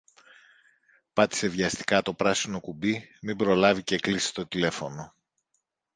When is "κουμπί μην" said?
2.59-3.35